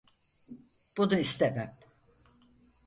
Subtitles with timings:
[0.97, 1.77] Bunu istemem.